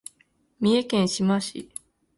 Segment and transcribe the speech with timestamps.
[0.59, 1.69] 三重県志摩市